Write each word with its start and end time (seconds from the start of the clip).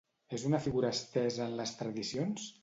És 0.37 0.45
una 0.51 0.61
figura 0.63 0.89
estesa 0.97 1.45
en 1.45 1.55
les 1.61 1.75
tradicions? 1.83 2.51